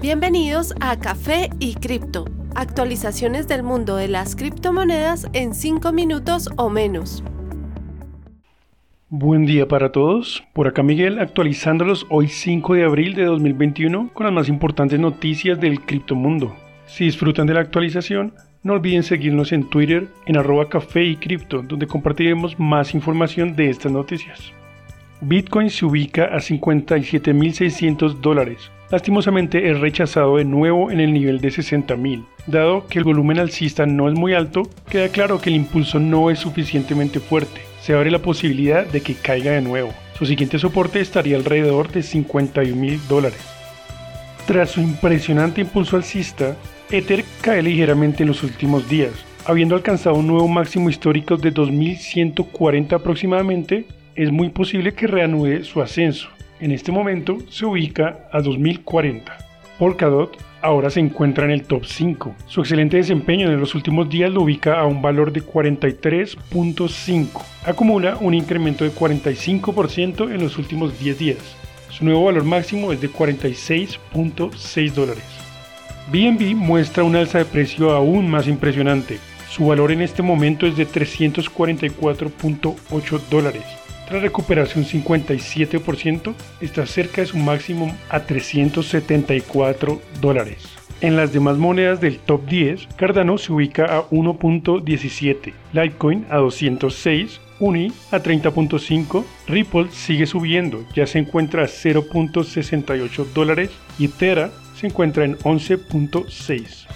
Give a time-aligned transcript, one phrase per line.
[0.00, 6.70] Bienvenidos a Café y Cripto, actualizaciones del mundo de las criptomonedas en 5 minutos o
[6.70, 7.22] menos.
[9.10, 14.24] Buen día para todos, por acá Miguel actualizándolos hoy 5 de abril de 2021 con
[14.24, 16.56] las más importantes noticias del criptomundo.
[16.86, 18.32] Si disfrutan de la actualización,
[18.62, 23.68] no olviden seguirnos en Twitter en arroba café y cripto, donde compartiremos más información de
[23.68, 24.50] estas noticias.
[25.20, 31.48] Bitcoin se ubica a 57.600 dólares, lastimosamente es rechazado de nuevo en el nivel de
[31.48, 32.24] 60.000.
[32.46, 36.30] Dado que el volumen alcista no es muy alto, queda claro que el impulso no
[36.30, 37.60] es suficientemente fuerte.
[37.80, 39.92] Se abre la posibilidad de que caiga de nuevo.
[40.18, 43.40] Su siguiente soporte estaría alrededor de 51.000 dólares.
[44.46, 46.56] Tras su impresionante impulso alcista,
[46.90, 49.12] Ether cae ligeramente en los últimos días,
[49.46, 55.80] habiendo alcanzado un nuevo máximo histórico de 2140 aproximadamente, es muy posible que reanude su
[55.80, 56.28] ascenso.
[56.60, 59.34] En este momento se ubica a 2040.
[59.78, 62.34] Polkadot ahora se encuentra en el top 5.
[62.46, 67.42] Su excelente desempeño en los últimos días lo ubica a un valor de 43.5.
[67.64, 71.56] Acumula un incremento de 45% en los últimos 10 días.
[71.88, 75.24] Su nuevo valor máximo es de 46.6 dólares.
[76.12, 79.18] BNB muestra un alza de precio aún más impresionante.
[79.48, 83.79] Su valor en este momento es de 344.8 dólares
[84.10, 90.64] tras recuperarse un 57%, está cerca de su máximo a 374 dólares.
[91.00, 97.40] En las demás monedas del top 10, Cardano se ubica a 1.17, Litecoin a 206,
[97.60, 104.88] Uni a 30.5, Ripple sigue subiendo, ya se encuentra a 0.68 dólares y Terra se
[104.88, 106.86] encuentra en 11.6.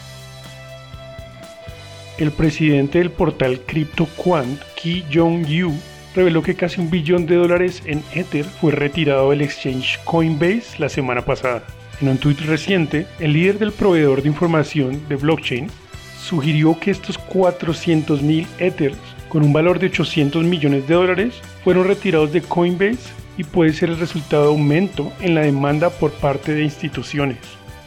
[2.18, 5.72] El presidente del portal CryptoQuant, Ki Jong-yu,
[6.14, 10.88] reveló que casi un billón de dólares en Ether fue retirado del exchange Coinbase la
[10.88, 11.64] semana pasada.
[12.00, 15.68] En un tuit reciente, el líder del proveedor de información de blockchain
[16.20, 18.98] sugirió que estos 400.000 Ethers,
[19.28, 23.90] con un valor de 800 millones de dólares, fueron retirados de Coinbase y puede ser
[23.90, 27.38] el resultado de aumento en la demanda por parte de instituciones.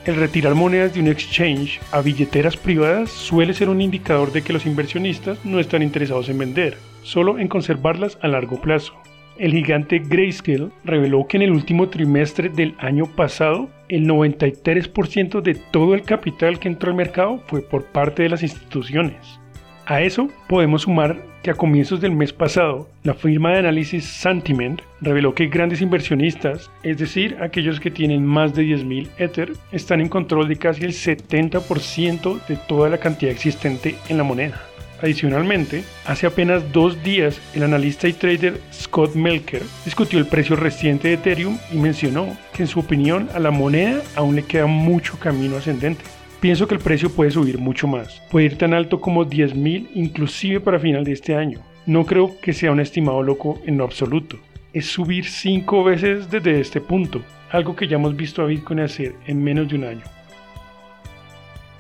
[0.05, 4.53] El retirar monedas de un exchange a billeteras privadas suele ser un indicador de que
[4.53, 6.77] los inversionistas no están interesados en vender,
[7.07, 8.93] solo en conservarlas a largo plazo.
[9.37, 15.55] El gigante Grayscale reveló que en el último trimestre del año pasado, el 93% de
[15.55, 19.39] todo el capital que entró al mercado fue por parte de las instituciones.
[19.85, 24.81] A eso podemos sumar que a comienzos del mes pasado, la firma de análisis Sentiment
[24.99, 30.09] reveló que grandes inversionistas, es decir, aquellos que tienen más de 10.000 Ether, están en
[30.09, 34.61] control de casi el 70% de toda la cantidad existente en la moneda.
[35.01, 41.09] Adicionalmente, hace apenas dos días, el analista y trader Scott Melker discutió el precio reciente
[41.09, 45.19] de Ethereum y mencionó que en su opinión a la moneda aún le queda mucho
[45.19, 46.03] camino ascendente.
[46.39, 50.59] Pienso que el precio puede subir mucho más, puede ir tan alto como 10.000 inclusive
[50.59, 51.59] para final de este año.
[51.85, 54.37] No creo que sea un estimado loco en lo absoluto.
[54.73, 57.21] Es subir 5 veces desde este punto,
[57.51, 60.16] algo que ya hemos visto a Bitcoin hacer en menos de un año.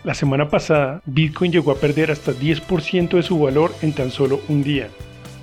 [0.07, 4.39] La semana pasada, Bitcoin llegó a perder hasta 10% de su valor en tan solo
[4.47, 4.87] un día.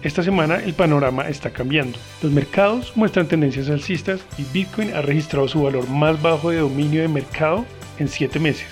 [0.03, 1.99] Esta semana el panorama está cambiando.
[2.23, 7.03] Los mercados muestran tendencias alcistas y Bitcoin ha registrado su valor más bajo de dominio
[7.03, 7.67] de mercado
[7.99, 8.69] en 7 meses.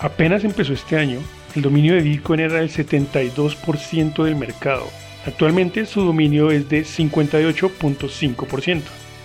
[0.00, 1.20] Apenas empezó este año,
[1.56, 4.86] el dominio de Bitcoin era del 72% del mercado.
[5.24, 8.82] Actualmente su dominio es de 58.5%,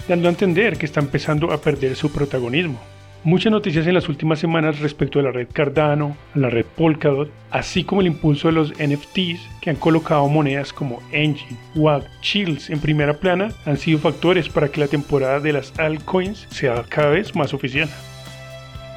[0.07, 2.79] dando a entender que está empezando a perder su protagonismo.
[3.23, 7.29] Muchas noticias en las últimas semanas respecto a la red Cardano, a la red Polkadot,
[7.51, 12.69] así como el impulso de los NFTs que han colocado monedas como Engine, WAG, Chills
[12.69, 17.09] en primera plana han sido factores para que la temporada de las altcoins sea cada
[17.09, 17.89] vez más oficial.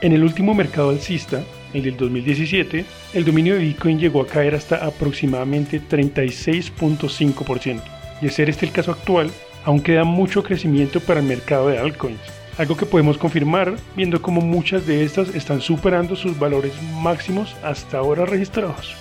[0.03, 1.43] En el último mercado alcista,
[1.73, 7.83] el del 2017, el dominio de Bitcoin llegó a caer hasta aproximadamente 36.5%.
[8.21, 9.31] Y de ser este el caso actual,
[9.65, 14.43] aún queda mucho crecimiento para el mercado de altcoins, algo que podemos confirmar viendo cómo
[14.43, 18.95] muchas de estas están superando sus valores máximos hasta ahora registrados.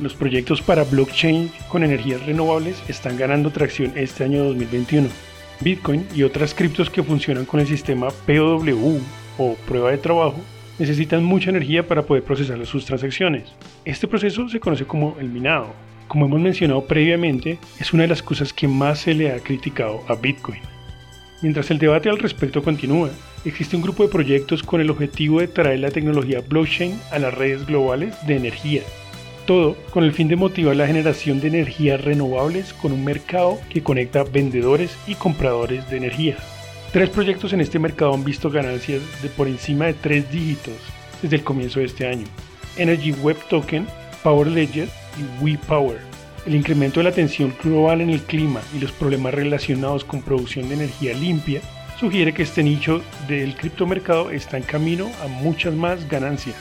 [0.00, 5.08] Los proyectos para blockchain con energías renovables están ganando tracción este año 2021.
[5.60, 9.00] Bitcoin y otras criptos que funcionan con el sistema POW
[9.38, 10.40] o prueba de trabajo
[10.76, 13.44] necesitan mucha energía para poder procesar sus transacciones.
[13.84, 15.72] Este proceso se conoce como el minado.
[16.12, 20.04] Como hemos mencionado previamente, es una de las cosas que más se le ha criticado
[20.08, 20.60] a Bitcoin.
[21.40, 23.08] Mientras el debate al respecto continúa,
[23.46, 27.32] existe un grupo de proyectos con el objetivo de traer la tecnología blockchain a las
[27.32, 28.82] redes globales de energía.
[29.46, 33.82] Todo con el fin de motivar la generación de energías renovables con un mercado que
[33.82, 36.36] conecta vendedores y compradores de energía.
[36.92, 40.76] Tres proyectos en este mercado han visto ganancias de por encima de tres dígitos
[41.22, 42.26] desde el comienzo de este año.
[42.76, 43.86] Energy Web Token,
[44.22, 45.98] Power Ledger y WePower.
[46.46, 50.68] El incremento de la tensión global en el clima y los problemas relacionados con producción
[50.68, 51.60] de energía limpia
[51.98, 56.56] sugiere que este nicho del criptomercado está en camino a muchas más ganancias.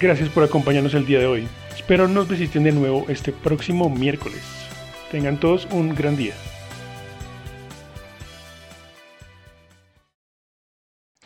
[0.00, 1.48] Gracias por acompañarnos el día de hoy.
[1.74, 4.42] Espero nos visiten de nuevo este próximo miércoles.
[5.12, 6.34] Tengan todos un gran día.